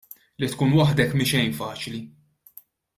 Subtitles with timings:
[0.43, 2.05] Li tkun waħdek mhi xejn faċli.